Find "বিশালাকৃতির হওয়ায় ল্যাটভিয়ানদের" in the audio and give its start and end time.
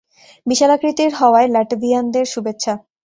0.45-2.25